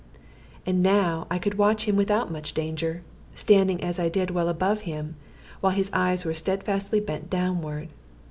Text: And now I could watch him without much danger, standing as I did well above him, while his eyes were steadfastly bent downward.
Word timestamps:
And 0.65 0.81
now 0.81 1.27
I 1.29 1.37
could 1.37 1.59
watch 1.59 1.87
him 1.87 1.95
without 1.95 2.31
much 2.31 2.55
danger, 2.55 3.03
standing 3.35 3.83
as 3.83 3.99
I 3.99 4.09
did 4.09 4.31
well 4.31 4.49
above 4.49 4.81
him, 4.81 5.15
while 5.59 5.73
his 5.73 5.91
eyes 5.93 6.25
were 6.25 6.33
steadfastly 6.33 6.99
bent 6.99 7.29
downward. 7.29 7.89